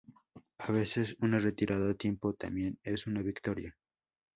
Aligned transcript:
A 0.57 0.71
veces 0.71 1.15
una 1.19 1.37
retirada 1.37 1.91
a 1.91 1.93
tiempo, 1.93 2.33
también 2.33 2.79
es 2.83 3.05
una 3.05 3.21
victoria 3.21 3.77